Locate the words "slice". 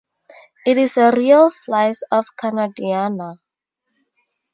1.51-2.01